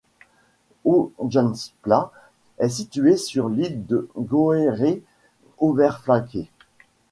[0.83, 2.11] Ooltgensplaat
[2.57, 6.49] est situé sur l'île de Goeree-Overflakkee.